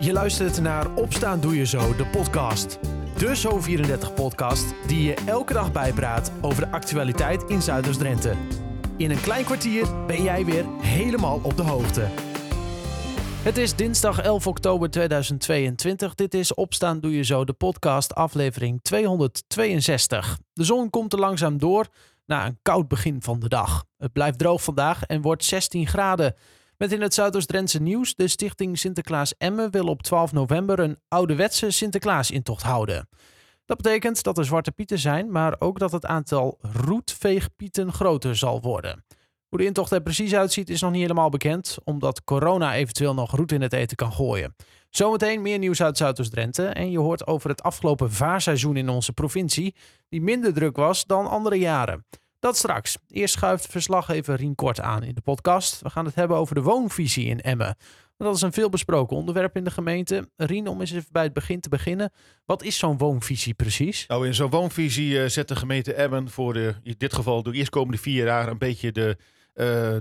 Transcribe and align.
Je 0.00 0.12
luistert 0.12 0.60
naar 0.60 0.94
Opstaan 0.94 1.40
Doe 1.40 1.56
Je 1.56 1.66
Zo, 1.66 1.96
de 1.96 2.06
podcast. 2.06 2.78
De 3.16 3.36
Zo34-podcast 3.36 4.74
die 4.86 5.02
je 5.02 5.14
elke 5.26 5.52
dag 5.52 5.72
bijpraat 5.72 6.32
over 6.40 6.64
de 6.64 6.70
actualiteit 6.70 7.42
in 7.42 7.62
Zuiders-Drenthe. 7.62 8.34
In 8.96 9.10
een 9.10 9.20
klein 9.20 9.44
kwartier 9.44 10.06
ben 10.06 10.22
jij 10.22 10.44
weer 10.44 10.64
helemaal 10.80 11.40
op 11.42 11.56
de 11.56 11.62
hoogte. 11.62 12.08
Het 13.42 13.56
is 13.56 13.76
dinsdag 13.76 14.20
11 14.20 14.46
oktober 14.46 14.90
2022. 14.90 16.14
Dit 16.14 16.34
is 16.34 16.54
Opstaan 16.54 17.00
Doe 17.00 17.16
Je 17.16 17.22
Zo, 17.22 17.44
de 17.44 17.52
podcast, 17.52 18.14
aflevering 18.14 18.82
262. 18.82 20.38
De 20.52 20.64
zon 20.64 20.90
komt 20.90 21.12
er 21.12 21.18
langzaam 21.18 21.58
door 21.58 21.86
na 22.26 22.46
een 22.46 22.58
koud 22.62 22.88
begin 22.88 23.22
van 23.22 23.38
de 23.38 23.48
dag. 23.48 23.84
Het 23.96 24.12
blijft 24.12 24.38
droog 24.38 24.62
vandaag 24.62 25.02
en 25.02 25.20
wordt 25.20 25.44
16 25.44 25.86
graden. 25.86 26.34
Met 26.78 26.92
in 26.92 27.00
het 27.00 27.14
Zuidoost-Drentse 27.14 27.82
nieuws, 27.82 28.14
de 28.14 28.28
stichting 28.28 28.78
Sinterklaas 28.78 29.36
Emmen 29.36 29.70
wil 29.70 29.86
op 29.86 30.02
12 30.02 30.32
november 30.32 30.78
een 30.78 30.98
ouderwetse 31.08 31.70
Sinterklaas-intocht 31.70 32.62
houden. 32.62 33.08
Dat 33.64 33.76
betekent 33.76 34.22
dat 34.22 34.38
er 34.38 34.44
zwarte 34.44 34.72
pieten 34.72 34.98
zijn, 34.98 35.30
maar 35.30 35.56
ook 35.58 35.78
dat 35.78 35.92
het 35.92 36.06
aantal 36.06 36.58
roetveegpieten 36.60 37.92
groter 37.92 38.36
zal 38.36 38.60
worden. 38.60 39.04
Hoe 39.48 39.58
de 39.58 39.64
intocht 39.64 39.92
er 39.92 40.02
precies 40.02 40.34
uitziet 40.34 40.70
is 40.70 40.80
nog 40.80 40.90
niet 40.90 41.00
helemaal 41.00 41.28
bekend, 41.28 41.78
omdat 41.84 42.24
corona 42.24 42.74
eventueel 42.74 43.14
nog 43.14 43.36
roet 43.36 43.52
in 43.52 43.62
het 43.62 43.72
eten 43.72 43.96
kan 43.96 44.12
gooien. 44.12 44.54
Zometeen 44.90 45.42
meer 45.42 45.58
nieuws 45.58 45.82
uit 45.82 45.96
Zuidoost-Drenthe 45.96 46.66
en 46.66 46.90
je 46.90 46.98
hoort 46.98 47.26
over 47.26 47.50
het 47.50 47.62
afgelopen 47.62 48.12
vaarseizoen 48.12 48.76
in 48.76 48.88
onze 48.88 49.12
provincie, 49.12 49.74
die 50.08 50.20
minder 50.20 50.54
druk 50.54 50.76
was 50.76 51.04
dan 51.04 51.28
andere 51.28 51.58
jaren. 51.58 52.04
Dat 52.40 52.56
straks. 52.56 52.98
Eerst 53.08 53.34
schuift 53.34 53.66
verslaggever 53.66 54.34
Rien 54.34 54.54
Kort 54.54 54.80
aan 54.80 55.02
in 55.02 55.14
de 55.14 55.20
podcast. 55.20 55.82
We 55.82 55.90
gaan 55.90 56.04
het 56.04 56.14
hebben 56.14 56.36
over 56.36 56.54
de 56.54 56.62
woonvisie 56.62 57.26
in 57.26 57.40
Emmen. 57.40 57.76
Dat 58.16 58.34
is 58.34 58.42
een 58.42 58.52
veelbesproken 58.52 59.16
onderwerp 59.16 59.56
in 59.56 59.64
de 59.64 59.70
gemeente. 59.70 60.28
Rien, 60.36 60.66
om 60.66 60.80
eens 60.80 60.92
even 60.92 61.12
bij 61.12 61.22
het 61.22 61.32
begin 61.32 61.60
te 61.60 61.68
beginnen. 61.68 62.12
Wat 62.46 62.62
is 62.62 62.78
zo'n 62.78 62.98
woonvisie 62.98 63.54
precies? 63.54 64.06
Nou, 64.06 64.26
in 64.26 64.34
zo'n 64.34 64.50
woonvisie 64.50 65.10
uh, 65.10 65.28
zet 65.28 65.48
de 65.48 65.56
gemeente 65.56 65.94
Emmen 65.94 66.30
voor 66.30 66.52
de, 66.52 66.74
in 66.82 66.94
dit 66.98 67.12
geval 67.12 67.42
de 67.42 67.52
eerstkomende 67.52 67.98
vier 67.98 68.24
jaar 68.24 68.48
een 68.48 68.58
beetje 68.58 68.92
de 68.92 69.16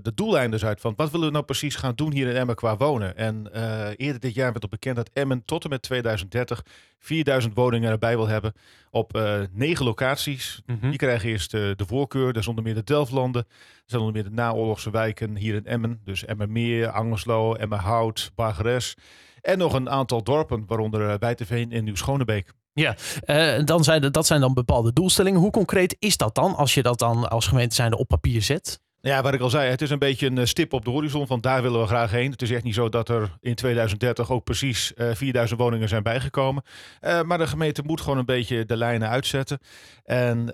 de 0.02 0.12
doeleinden 0.16 0.62
uit 0.62 0.82
van 0.82 0.94
wat 0.96 1.12
willen 1.12 1.26
we 1.26 1.32
nou 1.32 1.46
precies 1.46 1.76
gaan 1.76 1.96
doen 1.96 2.12
hier 2.12 2.28
in 2.28 2.36
Emmen 2.36 2.56
qua 2.56 2.78
wonen. 2.78 3.18
En 3.18 3.50
uh, 3.56 3.88
eerder 3.96 4.20
dit 4.20 4.34
jaar 4.34 4.52
werd 4.52 4.64
al 4.64 4.70
bekend 4.70 4.96
dat 4.96 5.10
Emmen 5.14 5.46
tot 5.46 5.64
en 5.64 5.70
met 5.70 5.82
2030 5.82 6.66
4000 7.00 7.54
woningen 7.54 7.92
erbij 7.92 8.16
wil 8.16 8.28
hebben 8.28 8.54
op 8.92 9.16
uh, 9.16 9.40
negen 9.52 9.86
locaties. 9.86 10.62
Mm 10.66 10.78
-hmm. 10.80 10.90
Die 10.90 11.00
krijgen 11.00 11.30
eerst 11.30 11.52
de 11.52 11.86
voorkeur. 11.88 12.34
Daar 12.34 12.48
onder 12.48 12.64
meer 12.64 12.74
de 12.74 12.84
Delftlanden. 12.84 13.46
Er 13.50 13.84
zijn 13.86 14.02
onder 14.02 14.16
meer 14.16 14.30
de 14.30 14.36
naoorlogse 14.36 14.92
wijken 14.92 15.36
hier 15.36 15.56
in 15.56 15.66
Emmen. 15.66 16.02
Dus 16.04 16.26
Emmermeer, 16.26 16.90
Angerslo, 16.90 17.54
Emmerhout, 17.54 18.32
Bargeres. 18.36 18.96
En 19.42 19.58
nog 19.58 19.74
een 19.74 19.90
aantal 19.90 20.24
dorpen, 20.24 20.64
waaronder 20.68 21.20
Wijteveen 21.20 21.72
en 21.72 21.84
Nieuw-Schonebeek. 21.84 22.54
Ja, 22.74 22.96
uh, 23.26 23.66
dan 23.66 23.84
zijn 23.84 24.02
de, 24.02 24.12
dat 24.12 24.26
zijn 24.26 24.42
dan 24.42 24.54
bepaalde 24.54 24.94
doelstellingen. 24.94 25.40
Hoe 25.40 25.52
concreet 25.52 25.96
is 26.00 26.18
dat 26.18 26.36
dan 26.36 26.56
als 26.56 26.74
je 26.74 26.84
dat 26.84 27.00
dan 27.00 27.30
als 27.30 27.48
gemeente 27.48 27.76
zijnde 27.76 27.98
op 27.98 28.08
papier 28.08 28.42
zet? 28.42 28.80
Ja, 29.08 29.22
wat 29.22 29.34
ik 29.34 29.42
al 29.42 29.50
zei, 29.50 29.70
het 29.70 29.82
is 29.82 29.90
een 29.90 30.00
beetje 30.00 30.32
een 30.32 30.48
stip 30.48 30.74
op 30.74 30.86
de 30.86 30.92
horizon, 30.92 31.28
van 31.28 31.42
daar 31.42 31.62
willen 31.62 31.80
we 31.80 31.88
graag 31.88 32.12
heen. 32.12 32.32
Het 32.32 32.42
is 32.42 32.52
echt 32.52 32.64
niet 32.64 32.74
zo 32.74 32.90
dat 32.90 33.10
er 33.10 33.38
in 33.42 33.56
2030 33.56 34.32
ook 34.32 34.44
precies 34.44 34.94
uh, 34.96 35.10
4000 35.14 35.60
woningen 35.60 35.90
zijn 35.90 36.04
bijgekomen. 36.04 36.64
Uh, 37.02 37.22
maar 37.22 37.38
de 37.38 37.48
gemeente 37.48 37.82
moet 37.86 38.02
gewoon 38.02 38.18
een 38.18 38.26
beetje 38.26 38.66
de 38.66 38.78
lijnen 38.78 39.10
uitzetten. 39.10 39.60
En 40.06 40.54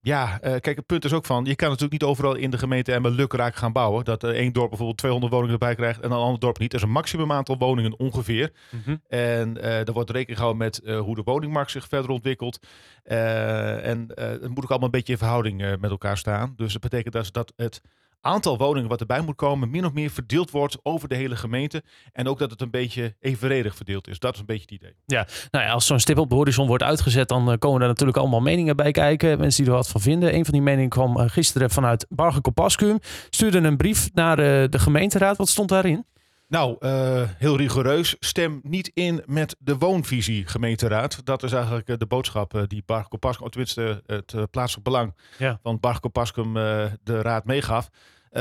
ja, 0.00 0.32
uh, 0.32 0.38
kijk, 0.40 0.76
het 0.76 0.86
punt 0.86 1.04
is 1.04 1.12
ook 1.12 1.24
van, 1.24 1.44
je 1.44 1.54
kan 1.54 1.68
natuurlijk 1.68 2.00
niet 2.00 2.10
overal 2.10 2.34
in 2.34 2.50
de 2.50 2.58
gemeente 2.58 2.92
Emmen 2.92 3.12
lukraak 3.12 3.54
gaan 3.54 3.72
bouwen. 3.72 4.04
Dat 4.04 4.22
er 4.22 4.34
één 4.34 4.52
dorp 4.52 4.68
bijvoorbeeld 4.68 4.98
200 4.98 5.32
woningen 5.32 5.52
erbij 5.52 5.74
krijgt 5.74 6.00
en 6.00 6.10
een 6.10 6.16
ander 6.18 6.40
dorp 6.40 6.58
niet. 6.58 6.72
Er 6.72 6.78
is 6.78 6.84
een 6.84 6.90
maximum 6.90 7.32
aantal 7.32 7.58
woningen 7.58 7.98
ongeveer. 7.98 8.52
Mm 8.70 8.80
-hmm. 8.84 9.02
En 9.08 9.56
uh, 9.56 9.88
er 9.88 9.92
wordt 9.92 10.10
rekening 10.10 10.38
gehouden 10.38 10.64
met 10.64 10.80
hoe 11.04 11.14
de 11.14 11.22
woningmarkt 11.24 11.70
zich 11.70 11.88
verder 11.88 12.10
ontwikkelt. 12.10 12.58
en 13.02 14.06
het 14.14 14.48
moet 14.48 14.64
ook 14.64 14.70
allemaal 14.70 14.88
een 14.88 14.90
beetje 14.90 15.12
in 15.12 15.18
verhouding 15.18 15.76
met 15.80 15.90
elkaar 15.90 16.18
staan. 16.18 16.52
Dus 16.56 16.72
dat 16.72 16.82
betekent 16.82 17.14
dus 17.14 17.32
dat 17.32 17.52
het 17.56 17.82
aantal 18.20 18.58
woningen 18.58 18.88
wat 18.88 19.00
erbij 19.00 19.20
moet 19.20 19.36
komen 19.36 19.70
min 19.70 19.84
of 19.84 19.92
meer 19.92 20.10
verdeeld 20.10 20.50
wordt 20.50 20.78
over 20.82 21.08
de 21.08 21.14
hele 21.14 21.36
gemeente. 21.36 21.82
En 22.12 22.28
ook 22.28 22.38
dat 22.38 22.50
het 22.50 22.60
een 22.60 22.70
beetje 22.70 23.16
evenredig 23.20 23.74
verdeeld 23.74 24.08
is. 24.08 24.18
Dat 24.18 24.34
is 24.34 24.40
een 24.40 24.46
beetje 24.46 24.62
het 24.62 24.72
idee. 24.72 24.94
Ja, 25.04 25.26
nou 25.50 25.64
ja, 25.64 25.70
als 25.70 25.86
zo'n 25.86 26.00
stip 26.00 26.18
op 26.18 26.28
de 26.28 26.34
horizon 26.34 26.66
wordt 26.66 26.82
uitgezet, 26.82 27.28
dan 27.28 27.50
uh, 27.50 27.56
komen 27.58 27.80
er 27.80 27.86
natuurlijk 27.86 28.18
allemaal 28.18 28.40
meningen 28.40 28.76
bij 28.76 28.90
kijken. 28.90 29.38
Mensen 29.38 29.62
die 29.62 29.72
er 29.72 29.78
wat 29.78 29.88
van 29.88 30.00
vinden. 30.00 30.34
Een 30.34 30.44
van 30.44 30.54
die 30.54 30.62
meningen 30.62 30.88
kwam 30.90 31.18
uh, 31.18 31.24
gisteren 31.26 31.70
vanuit 31.70 32.06
Barge 32.08 32.40
Kopaskum. 32.40 32.98
Stuurde 33.30 33.58
een 33.58 33.76
brief 33.76 34.10
naar 34.12 34.38
uh, 34.38 34.44
de 34.68 34.78
gemeenteraad. 34.78 35.36
Wat 35.36 35.48
stond 35.48 35.68
daarin? 35.68 36.04
Nou, 36.48 36.76
uh, 36.80 37.22
heel 37.36 37.56
rigoureus. 37.56 38.16
Stem 38.20 38.60
niet 38.62 38.90
in 38.94 39.22
met 39.26 39.56
de 39.58 39.78
woonvisie, 39.78 40.46
gemeenteraad. 40.46 41.26
Dat 41.26 41.42
is 41.42 41.52
eigenlijk 41.52 41.88
uh, 41.88 41.96
de 41.96 42.06
boodschap 42.06 42.54
uh, 42.54 42.62
die 42.66 42.82
Barco 42.86 43.16
Pascum, 43.16 43.44
of 43.44 43.50
tenminste 43.50 44.02
het 44.06 44.50
plaatselijk 44.50 44.84
belang 44.84 45.14
ja. 45.38 45.58
van 45.62 45.80
Barco 45.80 46.08
Pascum 46.08 46.54
de 47.02 47.22
raad 47.22 47.44
meegaf. 47.44 47.88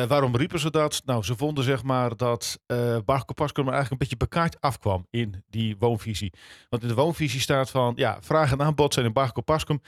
waarom 0.08 0.36
riepen 0.36 0.60
ze 0.60 0.72
dat? 0.72 1.02
Nou, 1.06 1.24
ze 1.24 1.36
vonden 1.36 1.64
zeg 1.64 1.84
maar 1.84 2.16
dat 2.16 2.60
uh, 2.68 2.98
Barco 3.06 3.34
Pascum 3.34 3.68
er 3.68 3.74
eigenlijk 3.74 3.92
een 3.92 4.08
beetje 4.10 4.26
bekaard 4.26 4.62
afkwam 4.62 5.08
in 5.10 5.44
die 5.50 5.76
woonvisie. 5.80 6.34
Want 6.70 6.82
in 6.82 6.88
de 6.88 6.96
woonvisie 6.96 7.40
staat 7.40 7.70
van, 7.70 7.94
ja, 7.96 8.18
vraag 8.22 8.52
en 8.52 8.62
aanbod 8.62 8.94
zijn 8.94 9.06
in 9.06 9.14
Barco 9.14 9.42
Pascum 9.42 9.82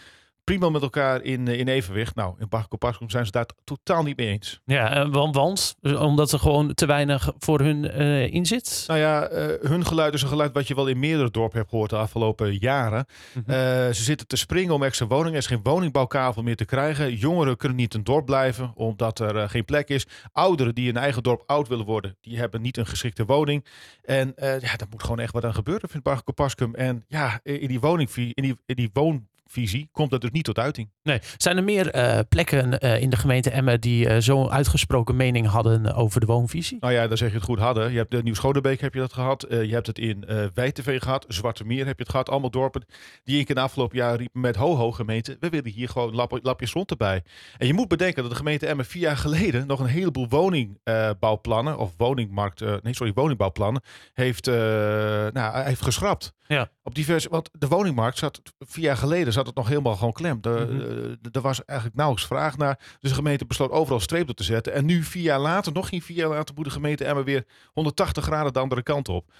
prima 0.49 0.69
met 0.69 0.81
elkaar 0.81 1.21
in, 1.21 1.47
in 1.47 1.67
evenwicht. 1.67 2.15
Nou, 2.15 2.35
in 2.39 2.49
Barco 2.49 3.07
zijn 3.07 3.25
ze 3.25 3.31
daar 3.31 3.45
totaal 3.63 4.03
niet 4.03 4.17
mee 4.17 4.27
eens. 4.27 4.59
Ja, 4.65 5.09
want, 5.09 5.35
want 5.35 5.75
omdat 5.81 6.31
er 6.31 6.39
gewoon 6.39 6.73
te 6.73 6.85
weinig 6.85 7.31
voor 7.37 7.59
hun 7.59 7.83
uh, 7.83 8.33
in 8.33 8.45
zit? 8.45 8.83
Nou 8.87 8.99
ja, 8.99 9.31
uh, 9.31 9.45
hun 9.61 9.85
geluid 9.85 10.13
is 10.13 10.21
een 10.21 10.27
geluid 10.27 10.53
wat 10.53 10.67
je 10.67 10.75
wel 10.75 10.87
in 10.87 10.99
meerdere 10.99 11.31
dorpen 11.31 11.57
hebt 11.57 11.69
gehoord 11.69 11.89
de 11.89 11.95
afgelopen 11.95 12.57
jaren. 12.57 13.05
Mm 13.33 13.43
-hmm. 13.45 13.53
uh, 13.53 13.59
ze 13.87 14.03
zitten 14.03 14.27
te 14.27 14.35
springen 14.35 14.73
om 14.73 14.83
extra 14.83 15.07
woningen. 15.07 15.31
Er 15.31 15.37
is 15.37 15.47
geen 15.47 15.63
woningbouwkavel 15.63 16.43
meer 16.43 16.55
te 16.55 16.65
krijgen. 16.65 17.15
Jongeren 17.15 17.57
kunnen 17.57 17.77
niet 17.77 17.93
in 17.93 17.99
het 17.99 18.07
dorp 18.07 18.25
blijven 18.25 18.71
omdat 18.75 19.19
er 19.19 19.49
geen 19.49 19.65
plek 19.65 19.89
is. 19.89 20.07
Ouderen 20.31 20.75
die 20.75 20.89
in 20.89 20.95
een 20.95 21.01
eigen 21.01 21.23
dorp 21.23 21.43
oud 21.45 21.67
willen 21.67 21.85
worden, 21.85 22.17
die 22.21 22.37
hebben 22.37 22.61
niet 22.61 22.77
een 22.77 22.87
geschikte 22.87 23.25
woning. 23.25 23.65
En 24.03 24.33
ja, 24.35 24.59
daar 24.59 24.87
moet 24.89 25.03
gewoon 25.03 25.19
echt 25.19 25.33
wat 25.33 25.45
aan 25.45 25.53
gebeuren, 25.53 25.89
vindt 25.89 26.05
Barco 26.05 26.31
Pascum. 26.31 26.75
En 26.75 27.05
ja, 27.07 27.39
in 27.43 27.67
die 27.67 27.79
woning, 27.79 28.09
in 28.15 28.43
die, 28.43 28.57
in 28.65 28.75
die 28.75 28.89
woon 28.93 29.27
visie 29.51 29.89
komt 29.91 30.11
dat 30.11 30.21
dus 30.21 30.31
niet 30.31 30.43
tot 30.43 30.59
uiting. 30.59 30.89
Nee. 31.03 31.19
Zijn 31.37 31.57
er 31.57 31.63
meer 31.63 31.95
uh, 31.95 32.19
plekken 32.29 32.85
uh, 32.85 33.01
in 33.01 33.09
de 33.09 33.15
gemeente 33.15 33.49
Emmen 33.49 33.81
die 33.81 34.05
uh, 34.05 34.15
zo'n 34.19 34.51
uitgesproken 34.51 35.15
mening 35.15 35.47
hadden 35.47 35.93
over 35.93 36.19
de 36.19 36.25
woonvisie? 36.25 36.77
Nou 36.79 36.93
ja, 36.93 37.07
dan 37.07 37.17
zeg 37.17 37.29
je 37.29 37.35
het 37.35 37.43
goed 37.43 37.59
hadden. 37.59 37.91
Je 37.91 37.97
hebt 37.97 38.11
de 38.11 38.23
Nieuw-Schonebeek 38.23 38.81
heb 38.81 38.93
je 38.93 38.99
dat 38.99 39.13
gehad. 39.13 39.45
je 39.49 39.55
hebt 39.55 39.87
het 39.87 39.99
in 39.99 40.25
Wijteveen 40.53 41.01
gehad. 41.01 41.25
Zwarte 41.27 41.65
Meer 41.65 41.85
heb 41.85 41.97
je 41.97 42.03
het 42.03 42.11
gehad. 42.11 42.29
Allemaal 42.29 42.49
dorpen 42.49 42.85
die 43.23 43.45
in 43.45 43.55
de 43.55 43.61
afgelopen 43.61 43.97
jaar 43.97 44.15
riepen 44.15 44.41
met 44.41 44.55
ho-ho 44.55 44.91
gemeente. 44.91 45.37
We 45.39 45.49
willen 45.49 45.71
hier 45.71 45.89
gewoon 45.89 46.15
lap, 46.15 46.39
lapjes 46.41 46.71
rond 46.71 46.91
erbij. 46.91 47.23
En 47.57 47.67
je 47.67 47.73
moet 47.73 47.87
bedenken 47.87 48.21
dat 48.21 48.31
de 48.31 48.37
gemeente 48.37 48.67
Emmen 48.67 48.85
vier 48.85 49.01
jaar 49.01 49.17
geleden 49.17 49.67
nog 49.67 49.79
een 49.79 49.85
heleboel 49.85 50.27
woningbouwplannen 50.29 51.77
of 51.77 51.93
woningmarkt, 51.97 52.59
nee 52.83 52.95
sorry, 52.95 53.13
woningbouwplannen 53.13 53.81
heeft, 54.13 54.45
nou, 54.45 55.59
heeft 55.63 55.81
geschrapt. 55.81 56.33
Ja. 56.47 56.69
Op 56.83 56.95
diverse, 56.95 57.29
want 57.29 57.49
de 57.51 57.67
woningmarkt 57.67 58.17
zat 58.17 58.41
vier 58.59 58.83
jaar 58.83 58.97
geleden 58.97 59.33
zat 59.39 59.47
het 59.47 59.55
nog 59.55 59.67
helemaal 59.67 59.95
gewoon 59.95 60.13
klem. 60.13 60.39
Er, 60.41 60.71
mm 60.71 60.79
-hmm. 60.79 61.17
er 61.31 61.41
was 61.41 61.65
eigenlijk 61.65 61.97
nauwelijks 61.97 62.29
vraag 62.29 62.57
naar. 62.57 62.79
Dus 62.99 63.09
de 63.09 63.15
gemeente 63.15 63.45
besloot 63.45 63.71
overal 63.71 63.99
streep 63.99 64.29
op 64.29 64.35
te 64.35 64.43
zetten. 64.43 64.73
En 64.73 64.85
nu 64.85 65.03
vier 65.03 65.23
jaar 65.23 65.39
later, 65.39 65.73
nog 65.73 65.89
geen 65.89 66.01
vier 66.01 66.17
jaar 66.17 66.29
later, 66.29 66.55
moet 66.55 66.65
de 66.65 66.71
gemeente 66.71 67.05
Emmen 67.05 67.23
weer 67.23 67.45
180 67.73 68.23
graden 68.23 68.53
de 68.53 68.59
andere 68.59 68.83
kant 68.83 69.09
op. 69.09 69.31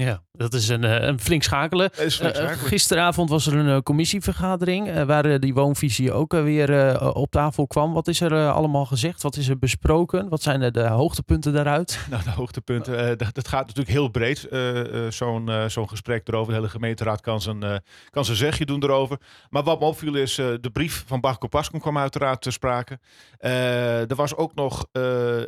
Ja, 0.00 0.22
dat 0.32 0.54
is 0.54 0.68
een, 0.68 1.08
een 1.08 1.20
flink 1.20 1.42
schakelen. 1.42 1.90
Is 1.90 2.16
flink 2.16 2.34
schakelen. 2.34 2.58
Uh, 2.58 2.68
gisteravond 2.68 3.30
was 3.30 3.46
er 3.46 3.54
een 3.54 3.82
commissievergadering 3.82 4.88
uh, 4.88 5.02
waar 5.02 5.40
die 5.40 5.54
woonvisie 5.54 6.12
ook 6.12 6.32
weer 6.32 7.00
op 7.14 7.30
tafel 7.30 7.66
kwam. 7.66 7.92
Wat 7.92 8.08
is 8.08 8.20
er 8.20 8.50
allemaal 8.50 8.86
gezegd? 8.86 9.22
Wat 9.22 9.36
is 9.36 9.48
er 9.48 9.58
besproken? 9.58 10.28
Wat 10.28 10.42
zijn 10.42 10.60
de, 10.60 10.70
de 10.70 10.86
hoogtepunten 10.86 11.52
daaruit? 11.52 11.98
Nou, 12.10 12.22
de 12.22 12.30
hoogtepunten, 12.30 13.18
dat, 13.18 13.34
dat, 13.34 13.48
gaat 13.48 13.66
natuurlijk 13.66 13.88
heel 13.88 14.08
breed. 14.08 14.48
Zo'n 15.08 15.50
zo'n 15.66 15.88
gesprek 15.88 16.28
erover. 16.28 16.52
De 16.52 16.58
hele 16.58 16.68
gemeenteraad 16.68 17.20
kan 17.20 17.40
zijn, 17.40 17.82
kan 18.10 18.24
zijn 18.24 18.36
zegje 18.36 18.66
doen 18.66 18.82
erover. 18.82 19.18
Maar 19.50 19.62
wat 19.62 19.80
me 19.80 19.86
opviel 19.86 20.14
is, 20.14 20.34
de 20.34 20.70
brief 20.72 21.04
van 21.06 21.20
Barco 21.20 21.48
Pascom 21.48 21.80
kwam 21.80 21.98
uiteraard 21.98 22.42
te 22.42 22.50
sprake. 22.50 22.98
er 23.38 24.14
was 24.14 24.36
ook 24.36 24.54
nog 24.54 24.86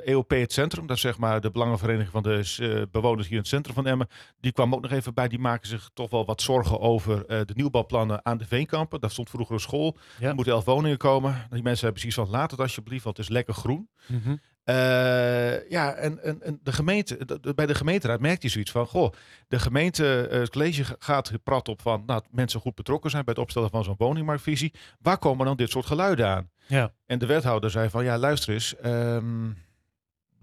EOP 0.05 0.31
het 0.31 0.53
Centrum. 0.53 0.87
Dat 0.87 0.97
is 0.97 1.03
zeg 1.03 1.19
maar 1.19 1.41
de 1.41 1.51
belangenvereniging 1.51 2.11
van 2.13 2.23
de 2.23 2.89
bewoners 2.91 3.27
hier 3.27 3.37
in 3.37 3.43
het 3.43 3.49
centrum 3.49 3.75
van 3.75 3.87
Emmen. 3.87 4.09
Die 4.43 4.53
kwam 4.53 4.75
ook 4.75 4.83
nog 4.83 4.91
even 4.91 5.15
bij. 5.15 5.29
Die 5.29 5.39
maken 5.39 5.69
zich 5.69 5.91
toch 5.95 6.11
wel 6.11 6.25
wat 6.25 6.43
zorgen 6.43 6.81
over 6.81 7.17
uh, 7.17 7.25
de 7.27 7.53
nieuwbouwplannen 7.55 8.25
aan 8.25 8.39
de 8.39 8.47
Veenkampen. 8.47 9.01
Daar 9.01 9.11
stond 9.11 9.31
vroeger 9.31 9.55
een 9.55 9.61
school. 9.61 9.97
Ja. 10.19 10.29
Er 10.29 10.35
moeten 10.35 10.53
elf 10.53 10.65
woningen 10.65 10.99
komen. 10.99 11.33
Die 11.33 11.63
mensen 11.63 11.85
hebben 11.85 11.93
precies 11.93 12.15
van 12.15 12.31
laat 12.31 12.51
het 12.51 12.61
alsjeblieft, 12.61 13.05
want 13.05 13.17
het 13.17 13.27
is 13.27 13.33
lekker 13.33 13.55
groen. 13.55 13.89
Mm 14.07 14.21
-hmm. 14.25 14.41
uh, 14.65 15.71
ja, 15.71 15.93
en, 15.93 16.23
en, 16.23 16.43
en, 16.43 16.61
de 16.63 16.73
gemeente, 16.73 17.25
de, 17.25 17.41
de, 17.41 17.55
bij 17.55 17.67
de 17.67 17.75
gemeenteraad 17.75 18.21
merkt 18.21 18.43
je 18.43 18.49
zoiets 18.49 18.71
van, 18.71 18.87
goh, 18.87 19.13
de 19.49 19.59
gemeente, 19.59 20.29
uh, 20.33 20.39
het 20.39 20.51
college 20.51 20.97
gaat 20.99 21.33
prat 21.43 21.69
op 21.69 21.83
van, 21.83 22.03
nou, 22.07 22.23
mensen 22.31 22.61
goed 22.61 22.75
betrokken 22.75 23.11
zijn 23.11 23.25
bij 23.25 23.35
het 23.35 23.43
opstellen 23.43 23.71
van 23.71 23.85
zo'n 23.85 23.95
woningmarktvisie. 23.99 24.75
Waar 25.01 25.19
komen 25.19 25.47
dan 25.47 25.57
dit 25.57 25.71
soort 25.71 25.87
geluiden 25.87 26.29
aan? 26.29 26.51
Ja. 26.67 26.93
En 27.07 27.19
de 27.19 27.27
wethouder 27.27 27.71
zei 27.71 27.91
van, 27.91 28.05
ja, 28.05 28.19
luister 28.19 28.53
eens, 28.53 28.75
um, 28.85 29.57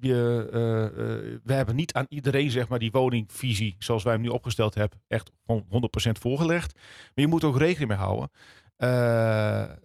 je, 0.01 0.50
eh, 0.51 0.86
eh, 0.86 1.40
we 1.44 1.54
hebben 1.54 1.75
niet 1.75 1.94
aan 1.94 2.06
iedereen 2.10 2.51
zeg 2.51 2.68
maar, 2.68 2.80
die 2.80 2.92
woningvisie 2.92 3.75
zoals 3.80 4.04
wij 4.04 4.13
hem 4.13 4.22
nu 4.22 4.28
opgesteld 4.28 4.75
hebben, 4.75 5.01
echt 5.07 5.31
gewoon 5.46 5.66
100% 5.69 6.19
voorgelegd. 6.19 6.74
Maar 6.75 6.84
je 7.13 7.28
moet 7.28 7.44
ook 7.44 7.57
rekening 7.57 7.90
mee 7.90 7.98
houden. 7.98 8.31
Eh, 8.75 9.75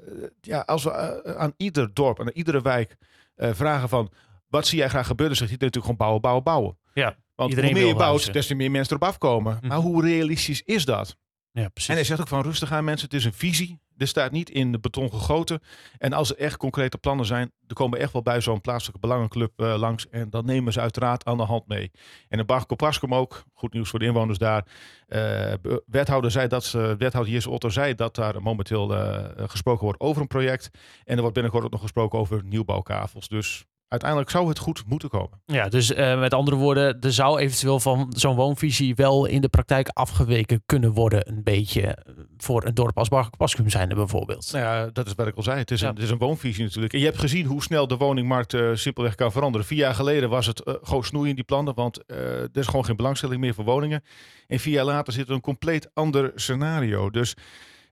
ja, 0.40 0.60
als 0.60 0.84
we 0.84 1.24
aan 1.36 1.52
ieder 1.56 1.94
dorp, 1.94 2.20
aan 2.20 2.30
iedere 2.32 2.62
wijk 2.62 2.96
vragen 3.36 3.88
van 3.88 4.10
wat 4.48 4.66
zie 4.66 4.78
jij 4.78 4.88
graag 4.88 5.06
gebeuren, 5.06 5.36
zegt 5.36 5.50
iedereen 5.50 5.72
natuurlijk 5.74 6.00
gewoon 6.00 6.20
bouwen, 6.20 6.44
bouwen, 6.44 6.44
bouwen. 6.44 6.78
Ja, 6.94 7.16
Want 7.34 7.54
hoe 7.54 7.72
meer 7.72 7.86
je 7.86 7.94
bouwt, 7.94 8.08
huizen. 8.08 8.32
des 8.32 8.46
te 8.46 8.54
meer 8.54 8.70
mensen 8.70 8.96
erop 8.96 9.08
afkomen. 9.08 9.56
Mhm. 9.56 9.66
Maar 9.66 9.78
hoe 9.78 10.02
realistisch 10.02 10.62
is 10.62 10.84
dat? 10.84 11.16
Ja 11.54 11.68
precies. 11.68 11.88
En 11.88 11.94
hij 11.94 12.04
zegt 12.04 12.20
ook 12.20 12.28
van 12.28 12.42
rustig 12.42 12.72
aan 12.72 12.84
mensen, 12.84 13.08
het 13.08 13.16
is 13.16 13.24
een 13.24 13.32
visie. 13.32 13.82
Er 13.96 14.06
staat 14.06 14.30
niet 14.30 14.50
in 14.50 14.72
de 14.72 14.78
beton 14.78 15.10
gegoten. 15.10 15.60
En 15.98 16.12
als 16.12 16.30
er 16.30 16.38
echt 16.38 16.56
concrete 16.56 16.98
plannen 16.98 17.26
zijn, 17.26 17.52
er 17.66 17.74
komen 17.74 17.98
echt 17.98 18.12
wel 18.12 18.22
bij 18.22 18.40
zo'n 18.40 18.60
plaatselijke 18.60 19.00
belangenclub 19.00 19.52
eh, 19.56 19.74
langs. 19.78 20.08
En 20.08 20.30
dan 20.30 20.44
nemen 20.44 20.72
ze 20.72 20.80
uiteraard 20.80 21.24
aan 21.24 21.36
de 21.36 21.42
hand 21.42 21.66
mee. 21.66 21.90
En 22.28 22.38
in 22.38 22.46
Barco 22.46 22.76
ook, 23.08 23.44
goed 23.52 23.72
nieuws 23.72 23.88
voor 23.88 23.98
de 23.98 24.04
inwoners 24.04 24.38
daar. 24.38 24.66
eh, 25.06 25.52
wethouder, 25.86 26.30
zei 26.30 26.48
dat 26.48 26.64
ze, 26.64 26.94
wethouder 26.98 27.32
Jesse 27.32 27.50
Otto 27.50 27.68
zei 27.68 27.94
dat 27.94 28.14
daar 28.14 28.42
momenteel 28.42 28.94
eh, 28.94 29.48
gesproken 29.48 29.84
wordt 29.84 30.00
over 30.00 30.22
een 30.22 30.28
project. 30.28 30.70
En 31.04 31.14
er 31.14 31.20
wordt 31.20 31.34
binnenkort 31.34 31.64
ook 31.64 31.70
nog 31.70 31.80
gesproken 31.80 32.18
over 32.18 32.44
nieuwbouwkavels. 32.44 33.28
Dus 33.28 33.64
uiteindelijk 33.88 34.30
zou 34.30 34.48
het 34.48 34.58
goed 34.58 34.82
moeten 34.86 35.08
komen. 35.08 35.40
Ja, 35.46 35.68
dus 35.68 35.92
eh, 35.92 36.20
met 36.20 36.34
andere 36.34 36.56
woorden, 36.56 37.00
er 37.00 37.12
zou 37.12 37.38
eventueel 37.38 37.80
van 37.80 38.12
zo'n 38.16 38.36
woonvisie 38.36 38.94
wel 38.94 39.26
in 39.26 39.40
de 39.40 39.48
praktijk 39.48 39.88
afgeweken 39.88 40.62
kunnen 40.66 40.92
worden. 40.92 41.28
Een 41.28 41.42
beetje 41.42 41.82
eh, 41.82 42.14
voor 42.36 42.64
een 42.64 42.74
dorp 42.74 42.98
als 42.98 43.08
Barkpaskum 43.08 43.68
zijnde 43.70 43.94
bijvoorbeeld. 43.94 44.52
Nou 44.52 44.64
ja, 44.64 44.90
dat 44.92 45.06
is 45.06 45.12
wat 45.14 45.26
ik 45.26 45.36
al 45.36 45.42
zei. 45.42 45.58
Het 45.58 45.70
is, 45.70 45.80
Ja. 45.80 45.88
een, 45.88 45.94
het 45.94 46.02
is 46.04 46.10
een 46.10 46.18
woonvisie 46.18 46.64
natuurlijk. 46.64 46.92
En 46.92 46.98
je 46.98 47.04
hebt 47.04 47.18
gezien 47.18 47.46
hoe 47.46 47.62
snel 47.62 47.86
de 47.86 47.96
woningmarkt 47.96 48.54
eh, 48.54 48.70
simpelweg 48.74 49.14
kan 49.14 49.32
veranderen. 49.32 49.66
Vier 49.66 49.78
jaar 49.78 49.94
geleden 49.94 50.28
was 50.30 50.46
het 50.46 50.62
gewoon 50.82 51.04
snoeien 51.04 51.28
in 51.30 51.34
die 51.34 51.44
plannen, 51.44 51.74
want 51.74 52.00
er 52.06 52.48
is 52.52 52.66
gewoon 52.66 52.84
geen 52.84 52.96
belangstelling 52.96 53.40
meer 53.40 53.54
voor 53.54 53.64
woningen. 53.64 54.02
En 54.46 54.58
vier 54.58 54.72
jaar 54.74 54.84
later 54.84 55.12
zit 55.12 55.28
er 55.28 55.34
een 55.34 55.40
compleet 55.40 55.90
ander 55.94 56.32
scenario. 56.34 57.10
Dus 57.10 57.34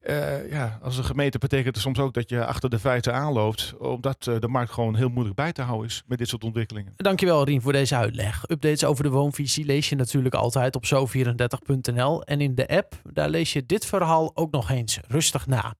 eh, 0.02 0.50
ja, 0.50 0.78
als 0.82 0.98
een 0.98 1.04
gemeente 1.04 1.38
betekent 1.38 1.74
het 1.74 1.84
soms 1.84 1.98
ook 1.98 2.14
dat 2.14 2.28
je 2.28 2.44
achter 2.44 2.70
de 2.70 2.78
feiten 2.78 3.14
aanloopt, 3.14 3.74
omdat 3.78 4.26
eh, 4.26 4.38
de 4.38 4.48
markt 4.48 4.72
gewoon 4.72 4.96
heel 4.96 5.08
moeilijk 5.08 5.36
bij 5.36 5.52
te 5.52 5.62
houden 5.62 5.86
is 5.86 6.02
met 6.06 6.18
dit 6.18 6.28
soort 6.28 6.44
ontwikkelingen. 6.44 6.92
Dankjewel 6.96 7.44
Rien 7.44 7.62
voor 7.62 7.72
deze 7.72 7.96
uitleg. 7.96 8.44
Updates 8.48 8.84
over 8.84 9.04
de 9.04 9.10
woonvisie 9.10 9.64
lees 9.64 9.88
je 9.88 9.96
natuurlijk 9.96 10.34
altijd 10.34 10.76
op 10.76 10.84
zo34.nl. 10.86 12.22
En 12.22 12.40
in 12.40 12.54
de 12.54 12.68
app, 12.68 12.94
daar 13.12 13.28
lees 13.28 13.52
je 13.52 13.66
dit 13.66 13.86
verhaal 13.86 14.30
ook 14.34 14.50
nog 14.50 14.70
eens 14.70 14.98
rustig 15.08 15.46
na. 15.46 15.74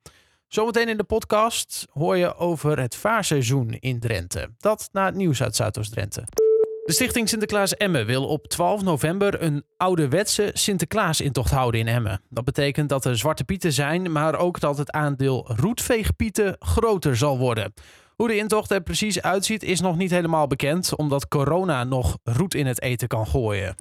Zometeen 0.47 0.89
in 0.89 0.97
de 0.97 1.05
podcast 1.05 1.87
hoor 1.91 2.17
je 2.17 2.37
over 2.37 2.79
het 2.79 2.97
vaarseizoen 2.97 3.71
in 3.71 4.01
Drenthe. 4.01 4.51
Dat 4.59 4.89
na 4.93 5.05
het 5.05 5.15
nieuws 5.15 5.43
uit 5.43 5.57
Zuidoost-Drenthe. 5.57 6.52
De 6.85 6.93
Stichting 6.93 7.29
Sinterklaas 7.29 7.77
Emmen 7.77 8.07
wil 8.07 8.27
op 8.27 8.47
12 8.47 8.83
november 8.83 9.43
een 9.43 9.65
ouderwetse 9.77 10.51
Sinterklaas-intocht 10.53 11.51
houden 11.51 11.81
in 11.81 11.89
Emmen. 11.89 12.21
Dat 12.29 12.45
betekent 12.45 12.89
dat 12.89 13.05
er 13.05 13.19
zwarte 13.19 13.45
pieten 13.45 13.73
zijn, 13.73 14.13
maar 14.13 14.39
ook 14.39 14.61
dat 14.61 14.79
het 14.79 14.91
aandeel 14.91 15.53
roetveegpieten 15.57 16.57
groter 16.59 17.17
zal 17.17 17.39
worden. 17.39 17.73
Hoe 18.17 18.29
de 18.29 18.37
intocht 18.37 18.71
er 18.71 18.83
precies 18.83 19.23
uitziet 19.23 19.63
is 19.63 19.81
nog 19.81 19.97
niet 19.97 20.11
helemaal 20.11 20.47
bekend, 20.47 20.97
omdat 20.97 21.29
corona 21.29 21.85
nog 21.85 22.19
roet 22.25 22.55
in 22.55 22.67
het 22.67 22.83
eten 22.83 23.09
kan 23.09 23.27
gooien. 23.27 23.75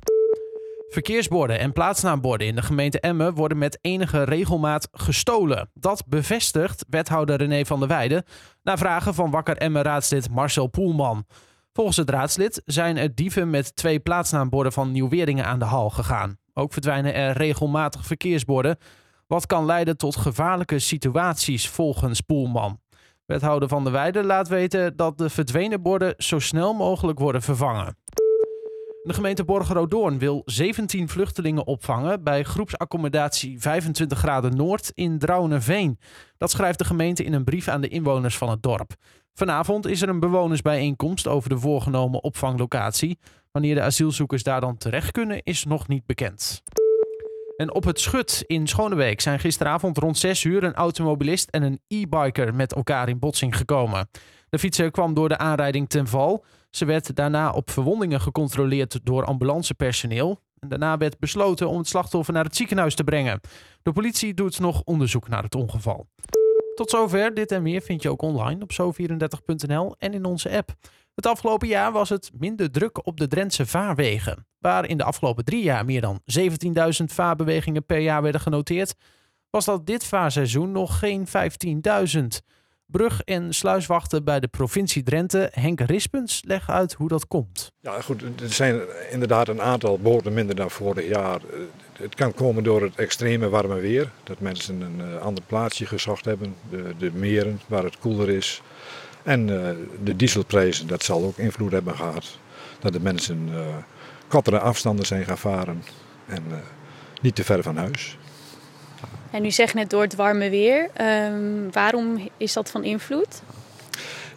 Verkeersborden 0.89 1.59
en 1.59 1.73
plaatsnaamborden 1.73 2.47
in 2.47 2.55
de 2.55 2.61
gemeente 2.61 2.99
Emmen 2.99 3.33
worden 3.33 3.57
met 3.57 3.77
enige 3.81 4.23
regelmaat 4.23 4.87
gestolen. 4.91 5.69
Dat 5.73 6.03
bevestigt 6.07 6.85
wethouder 6.89 7.37
René 7.37 7.65
van 7.65 7.79
der 7.79 7.87
Weijden 7.87 8.23
na 8.63 8.77
vragen 8.77 9.13
van 9.13 9.31
Wakker 9.31 9.57
Emmen 9.57 9.81
raadslid 9.81 10.29
Marcel 10.29 10.67
Poelman. 10.67 11.25
Volgens 11.73 11.97
het 11.97 12.09
raadslid 12.09 12.61
zijn 12.65 12.97
er 12.97 13.15
dieven 13.15 13.49
met 13.49 13.75
twee 13.75 13.99
plaatsnaamborden 13.99 14.71
van 14.71 14.91
Nieuwweringen 14.91 15.45
aan 15.45 15.59
de 15.59 15.65
hal 15.65 15.89
gegaan. 15.89 16.37
Ook 16.53 16.73
verdwijnen 16.73 17.13
er 17.13 17.37
regelmatig 17.37 18.05
verkeersborden, 18.05 18.77
wat 19.27 19.45
kan 19.45 19.65
leiden 19.65 19.97
tot 19.97 20.15
gevaarlijke 20.15 20.79
situaties 20.79 21.69
volgens 21.69 22.21
Poelman. 22.21 22.79
Wethouder 23.25 23.69
van 23.69 23.83
der 23.83 23.93
Weijden 23.93 24.25
laat 24.25 24.47
weten 24.47 24.95
dat 24.95 25.17
de 25.17 25.29
verdwenen 25.29 25.81
borden 25.81 26.13
zo 26.17 26.39
snel 26.39 26.73
mogelijk 26.73 27.19
worden 27.19 27.41
vervangen. 27.41 27.95
De 29.03 29.13
gemeente 29.13 29.43
Borgeroodoorn 29.43 30.19
wil 30.19 30.41
17 30.45 31.09
vluchtelingen 31.09 31.65
opvangen 31.65 32.23
bij 32.23 32.43
groepsaccommodatie 32.43 33.59
25 33.59 34.17
graden 34.17 34.55
Noord 34.55 34.91
in 34.95 35.19
Drouwenveen. 35.19 35.99
Dat 36.37 36.51
schrijft 36.51 36.77
de 36.77 36.85
gemeente 36.85 37.23
in 37.23 37.33
een 37.33 37.43
brief 37.43 37.67
aan 37.67 37.81
de 37.81 37.87
inwoners 37.87 38.37
van 38.37 38.49
het 38.49 38.63
dorp. 38.63 38.93
Vanavond 39.33 39.85
is 39.87 40.01
er 40.01 40.09
een 40.09 40.19
bewonersbijeenkomst 40.19 41.27
over 41.27 41.49
de 41.49 41.57
voorgenomen 41.57 42.23
opvanglocatie. 42.23 43.19
Wanneer 43.51 43.75
de 43.75 43.81
asielzoekers 43.81 44.43
daar 44.43 44.61
dan 44.61 44.77
terecht 44.77 45.11
kunnen, 45.11 45.43
is 45.43 45.65
nog 45.65 45.87
niet 45.87 46.05
bekend. 46.05 46.63
En 47.57 47.73
op 47.73 47.83
het 47.83 47.99
Schut 47.99 48.43
in 48.47 48.67
Schonebeek 48.67 49.21
zijn 49.21 49.39
gisteravond 49.39 49.97
rond 49.97 50.17
6 50.17 50.43
uur 50.43 50.63
een 50.63 50.73
automobilist 50.73 51.49
en 51.49 51.63
een 51.63 51.81
e-biker 51.87 52.55
met 52.55 52.73
elkaar 52.73 53.09
in 53.09 53.19
botsing 53.19 53.57
gekomen. 53.57 54.09
De 54.49 54.59
fietser 54.59 54.91
kwam 54.91 55.13
door 55.13 55.29
de 55.29 55.37
aanrijding 55.37 55.89
ten 55.89 56.07
val. 56.07 56.45
Ze 56.71 56.85
werd 56.85 57.15
daarna 57.15 57.51
op 57.51 57.69
verwondingen 57.69 58.21
gecontroleerd 58.21 58.99
door 59.03 59.25
ambulancepersoneel. 59.25 60.39
En 60.59 60.69
daarna 60.69 60.97
werd 60.97 61.19
besloten 61.19 61.69
om 61.69 61.77
het 61.77 61.87
slachtoffer 61.87 62.33
naar 62.33 62.43
het 62.43 62.55
ziekenhuis 62.55 62.95
te 62.95 63.03
brengen. 63.03 63.39
De 63.81 63.91
politie 63.91 64.33
doet 64.33 64.59
nog 64.59 64.81
onderzoek 64.85 65.27
naar 65.27 65.43
het 65.43 65.55
ongeval. 65.55 66.07
Tot 66.75 66.89
zover. 66.89 67.33
Dit 67.33 67.51
en 67.51 67.61
meer 67.61 67.81
vind 67.81 68.01
je 68.01 68.09
ook 68.09 68.21
online 68.21 68.63
op 68.63 68.71
zo34.nl 68.71 69.95
en 69.97 70.13
in 70.13 70.25
onze 70.25 70.49
app. 70.49 70.73
Het 71.15 71.25
afgelopen 71.25 71.67
jaar 71.67 71.91
was 71.91 72.09
het 72.09 72.31
minder 72.37 72.71
druk 72.71 73.05
op 73.05 73.19
de 73.19 73.27
Drentse 73.27 73.65
vaarwegen. 73.65 74.47
Waar 74.59 74.85
in 74.85 74.97
de 74.97 75.03
afgelopen 75.03 75.45
drie 75.45 75.63
jaar 75.63 75.85
meer 75.85 76.01
dan 76.01 76.21
17.000 76.37 77.03
vaarbewegingen 77.05 77.85
per 77.85 77.99
jaar 77.99 78.21
werden 78.21 78.41
genoteerd, 78.41 78.95
was 79.49 79.65
dat 79.65 79.85
dit 79.85 80.05
vaarseizoen 80.05 80.71
nog 80.71 80.99
geen 80.99 81.27
15.000. 81.27 82.21
Brug- 82.91 83.21
en 83.21 83.53
sluiswachten 83.53 84.23
bij 84.23 84.39
de 84.39 84.47
provincie 84.47 85.03
Drenthe, 85.03 85.49
Henk 85.53 85.79
Rispens, 85.79 86.41
legt 86.45 86.69
uit 86.69 86.93
hoe 86.93 87.07
dat 87.07 87.27
komt. 87.27 87.71
Ja, 87.81 88.01
goed, 88.01 88.21
er 88.21 88.53
zijn 88.53 88.81
inderdaad 89.11 89.47
een 89.47 89.61
aantal 89.61 89.99
boten 89.99 90.33
minder 90.33 90.55
dan 90.55 90.71
vorig 90.71 91.07
jaar. 91.07 91.35
Eh, 91.35 91.59
Het 91.91 92.15
kan 92.15 92.33
komen 92.33 92.63
door 92.63 92.81
het 92.81 92.95
extreme 92.95 93.49
warme 93.49 93.79
weer. 93.79 94.11
Dat 94.23 94.39
mensen 94.39 94.81
een 94.81 95.01
eh, 95.01 95.21
ander 95.21 95.43
plaatsje 95.47 95.85
gezocht 95.85 96.25
hebben. 96.25 96.55
De, 96.69 96.93
de 96.97 97.11
meren 97.13 97.59
waar 97.67 97.83
het 97.83 97.99
koeler 97.99 98.29
is. 98.29 98.61
En 99.23 99.65
eh, 99.67 99.75
de 100.03 100.15
dieselprijzen, 100.15 100.87
dat 100.87 101.03
zal 101.03 101.23
ook 101.23 101.37
invloed 101.37 101.71
hebben 101.71 101.95
gehad. 101.95 102.37
Dat 102.79 102.93
de 102.93 102.99
mensen 102.99 103.49
eh, 103.53 103.59
kortere 104.27 104.59
afstanden 104.59 105.05
zijn 105.05 105.25
gaan 105.25 105.37
varen. 105.37 105.83
En 106.25 106.43
niet 107.21 107.35
te 107.35 107.43
ver 107.43 107.63
van 107.63 107.77
huis. 107.77 108.17
En 109.31 109.45
u 109.45 109.51
zegt 109.51 109.73
net 109.73 109.89
door 109.89 110.01
het 110.01 110.15
warme 110.15 110.49
weer. 110.49 110.89
Ehm, 110.93 111.69
waarom 111.71 112.29
is 112.37 112.53
dat 112.53 112.71
van 112.71 112.83
invloed? 112.83 113.41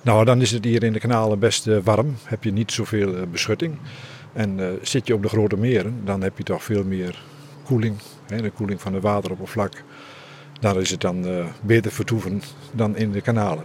Nou, 0.05 0.25
dan 0.25 0.41
is 0.41 0.51
het 0.51 0.65
hier 0.65 0.83
in 0.83 0.93
de 0.93 0.99
kanalen 0.99 1.39
best 1.39 1.67
eh, 1.67 1.77
warm. 1.85 2.17
Heb 2.25 2.45
je 2.45 2.53
niet 2.53 2.73
zoveel 2.73 3.17
eh, 3.17 3.23
beschutting. 3.31 3.79
En 4.33 4.61
eh, 4.61 4.67
zit 4.83 5.07
je 5.07 5.15
op 5.15 5.23
de 5.23 5.29
grote 5.29 5.57
meren, 5.57 6.01
dan 6.05 6.23
heb 6.23 6.39
je 6.39 6.45
toch 6.45 6.65
veel 6.65 6.85
meer 6.85 7.23
koeling. 7.65 7.97
Hè, 8.27 8.43
de 8.43 8.51
koeling 8.51 8.81
van 8.81 8.95
het 8.95 9.03
wateroppervlak. 9.03 9.73
Daar 10.61 10.77
is 10.81 10.91
het 10.91 11.01
dan 11.01 11.27
beter 11.61 11.93
vertoeven 11.93 12.43
dan 12.73 12.97
in 12.97 13.13
de 13.13 13.21
kanalen. 13.21 13.65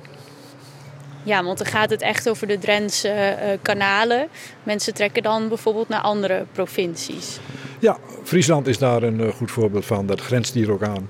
Ja, 1.24 1.44
want 1.44 1.58
dan 1.58 1.68
gaat 1.68 1.90
het 1.90 2.02
echt 2.02 2.30
over 2.30 2.48
de 2.48 2.58
Drentse 2.58 3.58
kanalen. 3.62 4.28
Mensen 4.64 4.94
trekken 4.94 5.24
dan 5.24 5.48
bijvoorbeeld 5.48 5.90
naar 5.90 6.02
andere 6.02 6.46
provincies. 6.52 7.40
Ja, 7.80 7.98
Friesland 8.24 8.68
is 8.68 8.78
daar 8.78 9.04
een 9.04 9.32
goed 9.32 9.52
voorbeeld 9.52 9.86
van. 9.86 10.06
Dat 10.06 10.22
grenst 10.22 10.54
hier 10.54 10.72
ook 10.72 10.84
aan. 10.84 11.10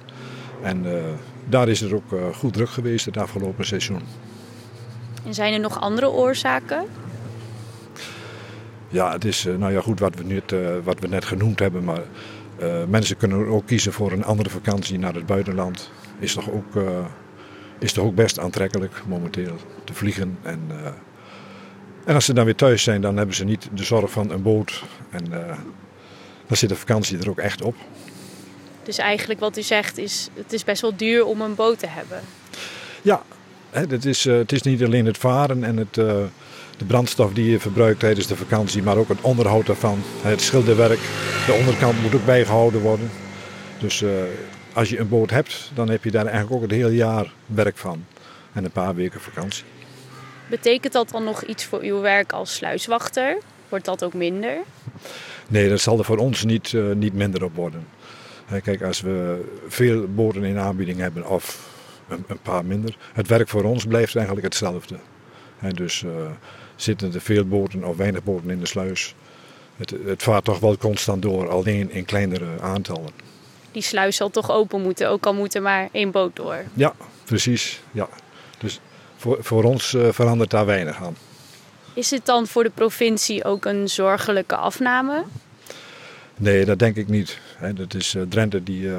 En 0.61 0.95
eh, 0.95 1.03
daar 1.45 1.67
is 1.67 1.79
het 1.79 1.93
ook 1.93 2.13
eh, 2.13 2.33
goed 2.33 2.53
druk 2.53 2.69
geweest 2.69 3.05
het 3.05 3.17
afgelopen 3.17 3.65
seizoen. 3.65 4.01
En 5.25 5.33
zijn 5.33 5.53
er 5.53 5.59
nog 5.59 5.79
andere 5.79 6.09
oorzaken? 6.09 6.85
Ja, 8.87 9.11
het 9.11 9.25
is 9.25 9.45
eh, 9.45 9.55
nou 9.55 9.71
ja, 9.71 9.81
goed 9.81 9.99
wat 9.99 10.15
we, 10.15 10.23
net, 10.23 10.53
wat 10.83 10.99
we 10.99 11.07
net 11.07 11.25
genoemd 11.25 11.59
hebben. 11.59 11.83
Maar 11.83 12.01
mensen 12.87 13.17
kunnen 13.17 13.47
ook 13.47 13.65
kiezen 13.65 13.93
voor 13.93 14.11
een 14.11 14.25
andere 14.25 14.49
vakantie 14.49 14.99
naar 14.99 15.13
het 15.13 15.25
buitenland. 15.25 15.91
Is 16.19 16.33
toch 16.33 16.51
ook, 16.51 16.83
is 17.79 17.93
toch 17.93 18.05
ook 18.05 18.15
best 18.15 18.39
aantrekkelijk 18.39 19.01
momenteel 19.07 19.55
te 19.83 19.93
vliegen. 19.93 20.37
En, 20.41 20.59
en 22.05 22.15
als 22.15 22.25
ze 22.25 22.33
dan 22.33 22.45
weer 22.45 22.55
thuis 22.55 22.83
zijn, 22.83 23.01
dan 23.01 23.17
hebben 23.17 23.35
ze 23.35 23.45
niet 23.45 23.69
de 23.73 23.83
zorg 23.83 24.11
van 24.11 24.31
een 24.31 24.41
boot. 24.41 24.83
En 25.09 25.23
dan 26.47 26.57
zit 26.57 26.69
de 26.69 26.75
vakantie 26.75 27.17
er 27.17 27.29
ook 27.29 27.39
echt 27.39 27.61
op. 27.61 27.75
Dus 28.89 28.97
eigenlijk 28.97 29.39
wat 29.39 29.57
u 29.57 29.61
zegt 29.61 29.97
is, 29.97 30.29
het 30.33 30.53
is 30.53 30.63
best 30.63 30.81
wel 30.81 30.95
duur 30.95 31.25
om 31.25 31.41
een 31.41 31.55
boot 31.55 31.79
te 31.79 31.87
hebben. 31.87 32.21
Ja, 33.01 33.23
hè, 33.69 33.85
het, 33.85 34.05
is, 34.05 34.25
eh, 34.25 34.35
het 34.35 34.51
is 34.51 34.61
niet 34.61 34.83
alleen 34.83 35.05
het 35.05 35.17
varen 35.17 35.63
en 35.63 35.77
het, 35.77 35.97
eh, 35.97 36.15
de 36.77 36.85
brandstof 36.87 37.33
die 37.33 37.51
je 37.51 37.59
verbruikt 37.59 37.99
tijdens 37.99 38.27
de 38.27 38.35
vakantie, 38.35 38.83
maar 38.83 38.97
ook 38.97 39.07
het 39.07 39.21
onderhoud 39.21 39.65
daarvan. 39.65 39.99
Het 40.21 40.41
schilderwerk, 40.41 40.99
de 41.45 41.55
onderkant 41.59 42.01
moet 42.01 42.15
ook 42.15 42.25
bijgehouden 42.25 42.81
worden. 42.81 43.11
Dus 43.79 44.01
eh, 44.01 44.09
als 44.73 44.89
je 44.89 44.99
een 44.99 45.09
boot 45.09 45.29
hebt, 45.29 45.71
dan 45.73 45.89
heb 45.89 46.03
je 46.03 46.11
daar 46.11 46.25
eigenlijk 46.25 46.55
ook 46.55 46.61
het 46.61 46.71
hele 46.71 46.95
jaar 46.95 47.33
werk 47.45 47.77
van. 47.77 48.05
En 48.53 48.63
een 48.63 48.71
paar 48.71 48.95
weken 48.95 49.21
vakantie. 49.21 49.63
Betekent 50.47 50.93
dat 50.93 51.09
dan 51.09 51.23
nog 51.23 51.43
iets 51.43 51.65
voor 51.65 51.81
uw 51.81 51.99
werk 51.99 52.31
als 52.31 52.55
sluiswachter? 52.55 53.37
Wordt 53.69 53.85
dat 53.85 54.03
ook 54.03 54.13
minder? 54.13 54.57
Nee, 55.47 55.69
dat 55.69 55.79
zal 55.79 55.97
er 55.97 56.05
voor 56.05 56.17
ons 56.17 56.43
niet, 56.43 56.71
uh, 56.71 56.93
niet 56.95 57.13
minder 57.13 57.43
op 57.43 57.55
worden. 57.55 57.98
Kijk, 58.63 58.81
als 58.81 59.01
we 59.01 59.45
veel 59.67 60.07
boten 60.07 60.43
in 60.43 60.57
aanbieding 60.57 60.99
hebben 60.99 61.27
of 61.27 61.69
een, 62.07 62.23
een, 62.27 62.39
paar 62.39 62.65
minder, 62.65 62.97
het 63.13 63.27
werk 63.27 63.47
voor 63.47 63.63
ons 63.63 63.85
blijft 63.85 64.15
eigenlijk 64.15 64.45
hetzelfde. 64.45 64.95
dus 65.73 66.01
uh, 66.01 66.11
zitten 66.75 67.13
er 67.13 67.21
veel 67.21 67.45
boten 67.45 67.83
of 67.83 67.97
weinig 67.97 68.23
boten 68.23 68.49
in 68.49 68.59
de 68.59 68.67
sluis, 68.67 69.15
het, 69.77 69.93
het 70.05 70.23
vaart 70.23 70.43
toch 70.43 70.59
wel 70.59 70.77
constant 70.77 71.21
door, 71.21 71.49
alleen 71.49 71.91
in 71.91 72.05
kleinere 72.05 72.59
aantallen. 72.61 73.11
Die 73.71 73.81
sluis 73.81 74.15
zal 74.15 74.29
toch 74.29 74.51
open 74.51 74.81
moeten, 74.81 75.09
ook 75.09 75.25
al 75.25 75.33
moet 75.33 75.55
er 75.55 75.61
maar 75.61 75.89
één 75.91 76.11
boot 76.11 76.35
door. 76.35 76.63
Ja, 76.73 76.93
precies. 77.25 77.81
Ja. 77.91 78.09
Dus 78.57 78.79
voor, 79.15 79.37
voor 79.41 79.63
ons 79.63 79.93
uh, 79.93 80.07
verandert 80.11 80.49
daar 80.49 80.65
weinig 80.65 81.03
aan. 81.03 81.15
Is 81.93 82.11
het 82.11 82.25
dan 82.25 82.47
voor 82.47 82.63
de 82.63 82.71
provincie 82.73 83.43
ook 83.43 83.65
een 83.65 83.89
zorgelijke 83.89 84.55
afname? 84.55 85.23
Nee, 86.39 86.65
dat 86.65 86.79
denk 86.79 86.95
ik 86.95 87.07
niet. 87.07 87.39
Dat 87.75 87.93
is 87.93 88.15
uh, 88.15 88.23
Drenthe 88.29 88.63
die, 88.63 88.81
uh, 88.81 88.97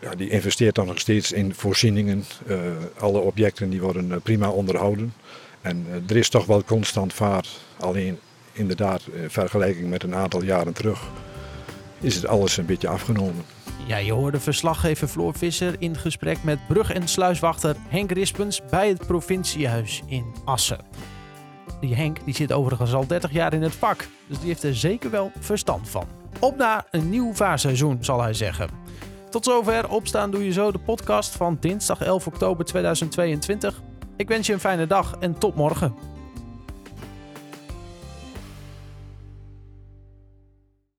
ja, 0.00 0.14
die 0.14 0.30
investeert 0.30 0.74
dan 0.74 0.86
nog 0.86 0.98
steeds 0.98 1.32
in 1.32 1.54
voorzieningen. 1.54 2.24
Uh, 2.46 2.58
alle 2.98 3.18
objecten 3.18 3.70
die 3.70 3.80
worden 3.80 4.20
prima 4.22 4.48
onderhouden. 4.48 5.12
En 5.60 5.86
er 6.08 6.16
is 6.16 6.28
toch 6.28 6.46
wel 6.46 6.64
constant 6.64 7.12
vaart. 7.12 7.60
Alleen 7.76 8.18
inderdaad, 8.52 9.02
in 9.22 9.30
vergelijking 9.30 9.90
met 9.90 10.02
een 10.02 10.14
aantal 10.14 10.42
jaren 10.42 10.72
terug, 10.72 11.08
is 12.00 12.14
het 12.14 12.26
alles 12.26 12.56
een 12.56 12.66
beetje 12.66 12.88
afgenomen. 12.88 13.44
Ja, 13.86 13.96
je 13.96 14.12
hoorde 14.12 14.40
verslaggever 14.40 15.08
Floor 15.08 15.34
Visser 15.34 15.74
in 15.78 15.96
gesprek 15.96 16.42
met 16.42 16.58
brug- 16.68 16.92
en 16.92 17.08
sluiswachter 17.08 17.76
Henk 17.88 18.12
Rispens 18.12 18.60
bij 18.70 18.88
het 18.88 19.06
provinciehuis 19.06 20.02
in 20.06 20.24
Assen. 20.44 20.80
Die 21.80 21.94
Henk 21.94 22.18
die 22.24 22.34
zit 22.34 22.52
overigens 22.52 22.92
al 22.92 23.06
30 23.06 23.32
jaar 23.32 23.52
in 23.52 23.62
het 23.62 23.74
vak, 23.74 24.08
dus 24.26 24.38
die 24.38 24.48
heeft 24.48 24.62
er 24.62 24.74
zeker 24.74 25.10
wel 25.10 25.32
verstand 25.40 25.88
van. 25.88 26.06
Op 26.40 26.56
naar 26.56 26.84
een 26.90 27.10
nieuw 27.10 27.34
vaarseizoen, 27.34 27.98
zal 28.00 28.22
hij 28.22 28.34
zeggen. 28.34 28.68
Tot 29.30 29.44
zover 29.44 29.90
Opstaan 29.90 30.30
Doe 30.30 30.44
Je 30.44 30.52
Zo, 30.52 30.72
de 30.72 30.78
podcast 30.78 31.36
van 31.36 31.56
dinsdag 31.60 32.00
11 32.00 32.26
oktober 32.26 32.64
2022. 32.64 33.82
Ik 34.16 34.28
wens 34.28 34.46
je 34.46 34.52
een 34.52 34.60
fijne 34.60 34.86
dag 34.86 35.16
en 35.20 35.38
tot 35.38 35.54
morgen. 35.54 36.15